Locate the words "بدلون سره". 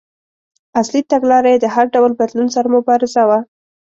2.19-2.67